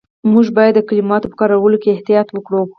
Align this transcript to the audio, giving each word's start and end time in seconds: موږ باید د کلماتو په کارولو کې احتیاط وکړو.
موږ 0.31 0.47
باید 0.57 0.73
د 0.75 0.81
کلماتو 0.89 1.29
په 1.31 1.35
کارولو 1.41 1.77
کې 1.81 1.89
احتیاط 1.95 2.27
وکړو. 2.31 2.61